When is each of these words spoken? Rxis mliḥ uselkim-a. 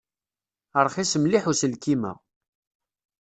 Rxis 0.85 1.13
mliḥ 1.19 1.43
uselkim-a. 1.51 2.13